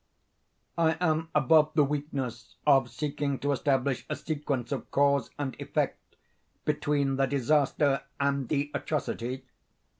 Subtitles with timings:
[0.79, 6.15] I am above the weakness of seeking to establish a sequence of cause and effect,
[6.65, 9.45] between the disaster and the atrocity.